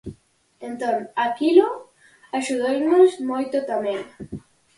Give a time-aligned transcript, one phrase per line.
[0.67, 0.97] Entón,
[1.27, 1.67] aquilo
[2.39, 3.99] axudounos moito tamén.